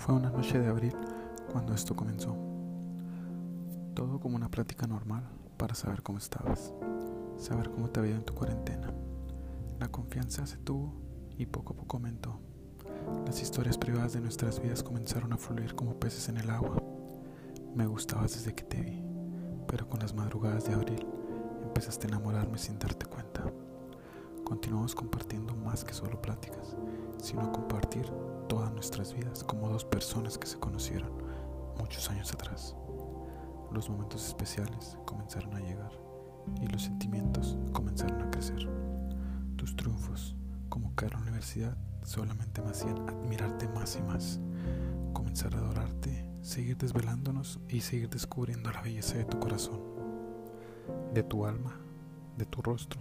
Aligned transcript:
Fue 0.00 0.14
una 0.14 0.30
noche 0.30 0.58
de 0.58 0.66
abril 0.66 0.96
cuando 1.52 1.74
esto 1.74 1.94
comenzó. 1.94 2.34
Todo 3.94 4.18
como 4.18 4.34
una 4.34 4.50
plática 4.50 4.86
normal 4.86 5.28
para 5.58 5.74
saber 5.74 6.02
cómo 6.02 6.16
estabas, 6.16 6.72
saber 7.36 7.70
cómo 7.70 7.90
te 7.90 8.00
había 8.00 8.14
en 8.14 8.24
tu 8.24 8.34
cuarentena. 8.34 8.94
La 9.78 9.88
confianza 9.88 10.46
se 10.46 10.56
tuvo 10.56 10.94
y 11.36 11.44
poco 11.44 11.74
a 11.74 11.76
poco 11.76 11.98
aumentó. 11.98 12.40
Las 13.26 13.42
historias 13.42 13.76
privadas 13.76 14.14
de 14.14 14.22
nuestras 14.22 14.62
vidas 14.62 14.82
comenzaron 14.82 15.34
a 15.34 15.36
fluir 15.36 15.74
como 15.74 16.00
peces 16.00 16.30
en 16.30 16.38
el 16.38 16.48
agua. 16.48 16.82
Me 17.74 17.86
gustabas 17.86 18.32
desde 18.32 18.54
que 18.54 18.64
te 18.64 18.80
vi, 18.80 19.04
pero 19.68 19.86
con 19.86 20.00
las 20.00 20.14
madrugadas 20.14 20.64
de 20.64 20.72
abril 20.72 21.06
empezaste 21.62 22.06
a 22.06 22.08
enamorarme 22.08 22.56
sin 22.56 22.78
darte 22.78 23.04
cuenta. 23.04 23.44
Continuamos 24.44 24.94
compartiendo 24.94 25.49
más 25.70 25.84
que 25.84 25.94
solo 25.94 26.20
pláticas, 26.20 26.76
sino 27.22 27.52
compartir 27.52 28.04
todas 28.48 28.72
nuestras 28.72 29.14
vidas 29.14 29.44
como 29.44 29.68
dos 29.68 29.84
personas 29.84 30.36
que 30.36 30.48
se 30.48 30.58
conocieron 30.58 31.12
muchos 31.78 32.10
años 32.10 32.32
atrás. 32.32 32.74
Los 33.70 33.88
momentos 33.88 34.26
especiales 34.26 34.98
comenzaron 35.04 35.54
a 35.54 35.60
llegar 35.60 35.92
y 36.60 36.66
los 36.66 36.82
sentimientos 36.82 37.56
comenzaron 37.72 38.20
a 38.20 38.30
crecer. 38.32 38.68
Tus 39.54 39.76
triunfos, 39.76 40.34
como 40.68 40.92
caer 40.96 41.14
a 41.14 41.18
la 41.18 41.22
universidad, 41.22 41.76
solamente 42.02 42.62
me 42.62 42.70
hacían 42.70 43.08
admirarte 43.08 43.68
más 43.68 43.94
y 43.94 44.02
más, 44.02 44.40
comenzar 45.12 45.54
a 45.54 45.58
adorarte, 45.58 46.28
seguir 46.42 46.78
desvelándonos 46.78 47.60
y 47.68 47.82
seguir 47.82 48.10
descubriendo 48.10 48.72
la 48.72 48.82
belleza 48.82 49.18
de 49.18 49.24
tu 49.24 49.38
corazón, 49.38 49.78
de 51.14 51.22
tu 51.22 51.46
alma, 51.46 51.78
de 52.36 52.44
tu 52.44 52.60
rostro 52.60 53.00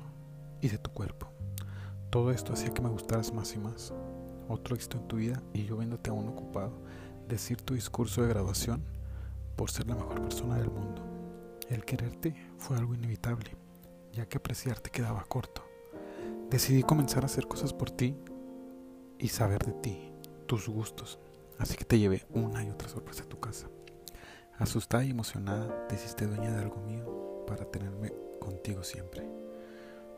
y 0.62 0.70
de 0.70 0.78
tu 0.78 0.92
cuerpo. 0.92 1.39
Todo 2.10 2.32
esto 2.32 2.54
hacía 2.54 2.74
que 2.74 2.82
me 2.82 2.90
gustaras 2.90 3.32
más 3.34 3.54
y 3.54 3.60
más. 3.60 3.94
Otro 4.48 4.76
éxito 4.76 4.98
en 4.98 5.08
tu 5.08 5.18
vida 5.18 5.44
y 5.54 5.66
yo 5.66 5.78
viéndote 5.78 6.10
aún 6.10 6.28
ocupado, 6.28 6.74
decir 7.28 7.62
tu 7.62 7.76
discurso 7.76 8.24
de 8.24 8.30
graduación 8.30 8.84
por 9.56 9.70
ser 9.70 9.88
la 9.88 9.96
mejor 9.96 10.20
persona 10.20 10.58
del 10.58 10.72
mundo. 10.72 11.04
El 11.70 11.86
quererte 11.86 12.34
fue 12.58 12.78
algo 12.78 12.96
inevitable, 12.96 13.52
ya 14.12 14.26
que 14.26 14.38
apreciarte 14.38 14.90
quedaba 14.90 15.24
corto. 15.26 15.64
Decidí 16.50 16.82
comenzar 16.82 17.22
a 17.22 17.28
hacer 17.28 17.48
cosas 17.48 17.74
por 17.74 17.92
ti 17.92 18.18
y 19.20 19.28
saber 19.28 19.64
de 19.64 19.74
ti, 19.74 20.12
tus 20.48 20.68
gustos, 20.68 21.20
así 21.60 21.78
que 21.78 21.86
te 21.86 22.00
llevé 22.00 22.26
una 22.34 22.64
y 22.64 22.72
otra 22.72 22.90
sorpresa 22.90 23.24
a 23.24 23.30
tu 23.30 23.40
casa. 23.40 23.68
Asustada 24.58 25.06
y 25.06 25.12
emocionada, 25.12 25.88
te 25.88 25.94
hiciste 25.94 26.26
dueña 26.26 26.52
de 26.52 26.64
algo 26.64 26.78
mío 26.82 27.46
para 27.46 27.66
tenerme 27.66 28.12
contigo 28.40 28.84
siempre. 28.84 29.49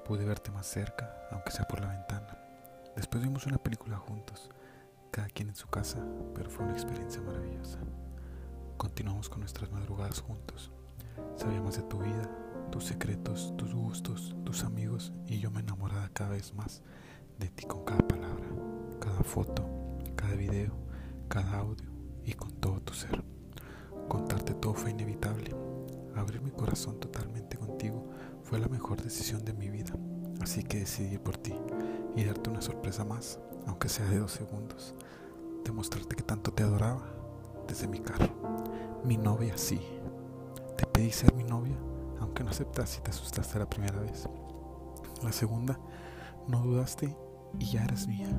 Pude 0.06 0.26
verte 0.26 0.52
más 0.52 0.68
cerca, 0.68 1.14
aunque 1.32 1.52
sea 1.52 1.68
por 1.68 1.80
la 1.80 1.88
ventana. 1.88 2.38
Después 2.96 3.24
vimos 3.24 3.46
una 3.46 3.58
película 3.58 3.98
juntos, 3.98 4.50
cada 5.12 5.28
quien 5.30 5.50
en 5.50 5.56
su 5.56 5.68
casa, 5.68 6.00
pero 6.36 6.50
fue 6.50 6.66
una 6.66 6.74
experiencia 6.74 7.22
maravillosa. 7.22 7.80
Continuamos 8.78 9.30
con 9.30 9.40
nuestras 9.40 9.72
madrugadas 9.72 10.22
juntos. 10.22 10.72
Sabía 11.36 11.62
más 11.62 11.78
de 11.78 11.84
tu 11.84 12.00
vida, 12.00 12.30
tus 12.72 12.86
secretos, 12.86 13.54
tus 13.58 13.74
gustos, 13.74 14.36
tus 14.44 14.64
amigos 14.64 15.14
y 15.28 15.40
yo 15.40 15.52
me 15.52 15.60
enamoraba 15.60 16.10
cada 16.10 16.32
vez 16.32 16.54
más 16.54 16.82
de 17.40 17.50
ti 17.50 17.66
con 17.66 17.86
cada 17.86 18.06
palabra, 18.08 18.48
cada 19.00 19.24
foto, 19.24 19.64
cada 20.16 20.34
video, 20.36 20.74
cada 21.28 21.60
audio 21.60 21.90
y 22.26 22.34
con 22.34 22.52
todo 22.54 22.82
tu 22.82 22.94
ser. 22.94 23.24
Contarte 24.08 24.54
todo 24.56 24.74
fue 24.74 24.92
inevitable. 24.92 25.56
Abrir 26.16 26.42
mi 26.42 26.52
corazón 26.52 27.00
totalmente 27.00 27.58
contigo 27.58 28.10
fue 28.52 28.60
la 28.60 28.68
mejor 28.68 29.02
decisión 29.02 29.46
de 29.46 29.54
mi 29.54 29.70
vida, 29.70 29.94
así 30.42 30.62
que 30.62 30.80
decidí 30.80 31.18
por 31.18 31.38
ti 31.38 31.54
y 32.18 32.26
darte 32.26 32.50
una 32.50 32.62
sorpresa 32.62 33.06
más, 33.06 33.40
aunque 33.66 33.88
sea 33.88 34.06
de 34.08 34.20
dos 34.20 34.34
segundos. 34.34 34.94
Demostrarte 35.64 36.18
que 36.18 36.24
tanto 36.24 36.52
te 36.52 36.64
adoraba 36.64 37.02
desde 37.66 37.88
mi 37.88 38.02
carro. 38.02 38.28
Mi 39.06 39.16
novia 39.16 39.58
sí. 39.58 39.80
Te 40.76 40.86
pedí 40.86 41.12
ser 41.12 41.34
mi 41.34 41.46
novia, 41.46 41.78
aunque 42.20 42.44
no 42.44 42.50
aceptaste 42.50 43.00
y 43.00 43.04
te 43.04 43.12
asustaste 43.12 43.58
la 43.58 43.70
primera 43.70 44.02
vez. 44.02 44.28
La 45.24 45.32
segunda, 45.32 45.80
no 46.50 46.62
dudaste 46.62 47.16
y 47.58 47.72
ya 47.72 47.86
eres 47.86 48.06
mía. 48.06 48.38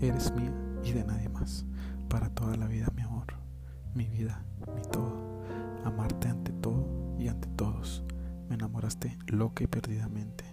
Eres 0.00 0.32
mía 0.32 0.52
y 0.82 0.90
de 0.90 1.04
nadie 1.04 1.28
más. 1.28 1.64
Para 2.08 2.28
toda 2.28 2.56
la 2.56 2.66
vida, 2.66 2.88
mi 2.96 3.02
amor. 3.02 3.26
Mi 3.94 4.08
vida, 4.08 4.44
mi 4.74 4.82
todo. 4.82 5.44
Amarte 5.84 6.26
ante 6.26 6.43
loca 9.26 9.64
y 9.64 9.66
perdidamente, 9.66 10.44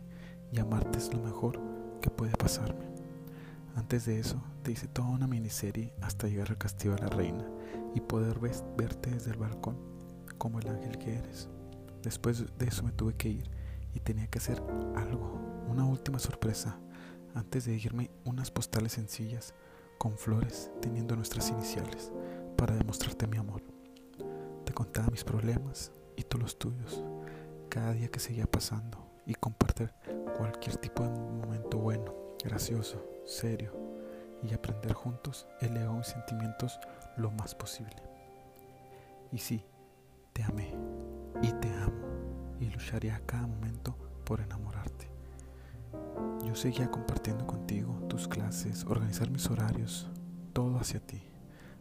y 0.51 0.59
amarte 0.59 0.97
es 0.97 1.13
lo 1.13 1.21
mejor 1.21 1.59
que 2.01 2.09
puede 2.09 2.31
pasarme. 2.33 2.85
Antes 3.75 4.05
de 4.05 4.19
eso, 4.19 4.41
te 4.63 4.71
hice 4.71 4.87
toda 4.87 5.09
una 5.09 5.27
miniserie 5.27 5.93
hasta 6.01 6.27
llegar 6.27 6.49
al 6.49 6.57
castillo 6.57 6.95
de 6.95 7.01
la 7.01 7.09
reina 7.09 7.45
y 7.95 8.01
poder 8.01 8.39
verte 8.39 9.11
desde 9.11 9.31
el 9.31 9.37
balcón 9.37 9.77
como 10.37 10.59
el 10.59 10.67
ángel 10.67 10.97
que 10.97 11.15
eres. 11.15 11.49
Después 12.03 12.45
de 12.57 12.65
eso 12.65 12.83
me 12.83 12.91
tuve 12.91 13.13
que 13.13 13.29
ir 13.29 13.49
y 13.93 13.99
tenía 13.99 14.27
que 14.27 14.39
hacer 14.39 14.61
algo, 14.95 15.39
una 15.69 15.85
última 15.85 16.19
sorpresa. 16.19 16.79
Antes 17.33 17.65
de 17.65 17.75
irme, 17.75 18.11
unas 18.25 18.51
postales 18.51 18.93
sencillas 18.93 19.53
con 19.97 20.17
flores 20.17 20.71
teniendo 20.81 21.15
nuestras 21.15 21.49
iniciales 21.49 22.11
para 22.57 22.75
demostrarte 22.75 23.27
mi 23.27 23.37
amor. 23.37 23.61
Te 24.65 24.73
contaba 24.73 25.07
mis 25.11 25.23
problemas 25.23 25.91
y 26.17 26.23
tú 26.23 26.37
los 26.37 26.57
tuyos 26.57 27.03
cada 27.71 27.93
día 27.93 28.09
que 28.09 28.19
seguía 28.19 28.45
pasando 28.51 28.97
y 29.25 29.33
compartir 29.33 29.93
cualquier 30.37 30.75
tipo 30.75 31.03
de 31.03 31.09
momento 31.09 31.77
bueno, 31.77 32.13
gracioso, 32.43 33.01
serio 33.25 33.71
y 34.43 34.53
aprender 34.53 34.91
juntos 34.91 35.47
elevó 35.61 35.93
mis 35.93 36.07
sentimientos 36.07 36.77
lo 37.15 37.31
más 37.31 37.55
posible. 37.55 37.95
Y 39.31 39.37
sí, 39.37 39.63
te 40.33 40.43
amé 40.43 40.75
y 41.41 41.53
te 41.53 41.73
amo 41.75 42.07
y 42.59 42.65
lucharía 42.65 43.15
a 43.15 43.21
cada 43.21 43.47
momento 43.47 43.95
por 44.25 44.41
enamorarte. 44.41 45.09
Yo 46.43 46.55
seguía 46.55 46.91
compartiendo 46.91 47.47
contigo 47.47 47.93
tus 48.09 48.27
clases, 48.27 48.83
organizar 48.83 49.29
mis 49.31 49.49
horarios, 49.49 50.09
todo 50.51 50.77
hacia 50.77 50.99
ti, 50.99 51.23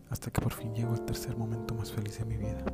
hasta 0.09 0.31
que 0.31 0.41
por 0.41 0.53
fin 0.53 0.73
llegó 0.73 0.95
el 0.95 1.05
tercer 1.05 1.37
momento 1.37 1.75
más 1.75 1.91
feliz 1.91 2.17
de 2.21 2.27
mi 2.27 2.37
vida, 2.37 2.65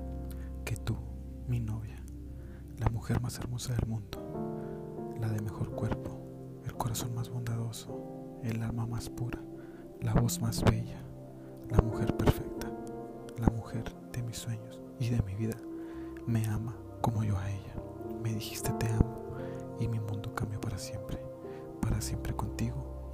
mujer 3.07 3.23
más 3.23 3.39
hermosa 3.39 3.73
del 3.73 3.87
mundo, 3.87 5.15
la 5.21 5.29
de 5.29 5.41
mejor 5.41 5.71
cuerpo, 5.71 6.11
el 6.65 6.75
corazón 6.75 7.15
más 7.15 7.31
bondadoso, 7.31 8.41
el 8.43 8.61
alma 8.61 8.85
más 8.85 9.09
pura, 9.11 9.41
la 10.01 10.13
voz 10.13 10.41
más 10.41 10.65
bella, 10.65 11.01
la 11.71 11.79
mujer 11.83 12.17
perfecta, 12.17 12.67
la 13.39 13.47
mujer 13.51 13.85
de 14.11 14.25
mis 14.25 14.37
sueños 14.37 14.81
y 14.99 15.11
de 15.11 15.23
mi 15.23 15.37
vida, 15.37 15.57
me 16.27 16.45
ama 16.47 16.75
como 17.01 17.23
yo 17.23 17.39
a 17.39 17.49
ella. 17.49 17.77
Me 18.25 18.35
dijiste 18.35 18.73
te 18.73 18.89
amo 18.89 19.37
y 19.79 19.87
mi 19.87 20.01
mundo 20.01 20.35
cambió 20.35 20.61
para 20.61 20.77
siempre, 20.77 21.21
para 21.81 22.01
siempre 22.01 22.35
contigo 22.35 23.13